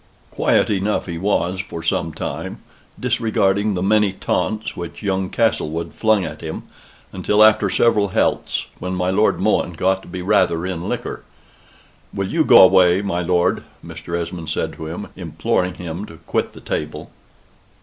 Quiet 0.31 0.71
enough 0.71 1.05
he 1.05 1.19
was 1.19 1.59
for 1.59 1.83
some 1.83 2.11
time; 2.11 2.57
disregarding 2.99 3.75
the 3.75 3.83
many 3.83 4.11
taunts 4.13 4.75
which 4.75 5.03
young 5.03 5.29
Castlewood 5.29 5.93
flung 5.93 6.25
at 6.25 6.41
him, 6.41 6.63
until 7.13 7.43
after 7.43 7.69
several 7.69 8.07
healths, 8.07 8.65
when 8.79 8.95
my 8.95 9.11
Lord 9.11 9.39
Mohun 9.39 9.73
got 9.73 10.01
to 10.01 10.07
be 10.07 10.23
rather 10.23 10.65
in 10.65 10.89
liquor. 10.89 11.21
"Will 12.15 12.27
you 12.27 12.43
go 12.43 12.63
away, 12.63 13.03
my 13.03 13.21
lord?" 13.21 13.61
Mr. 13.85 14.19
Esmond 14.19 14.49
said 14.49 14.73
to 14.73 14.87
him, 14.87 15.09
imploring 15.15 15.75
him 15.75 16.05
to 16.07 16.17
quit 16.25 16.53
the 16.53 16.61
table. 16.61 17.11